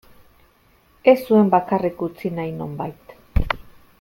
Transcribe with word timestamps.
Ez 1.13 1.15
zuen 1.27 1.51
bakarrik 1.51 2.03
utzi 2.09 2.33
nahi, 2.39 2.57
nonbait. 2.63 3.17